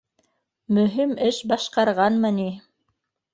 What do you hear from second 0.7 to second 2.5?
Мөһим эш башҡарғанмы ни!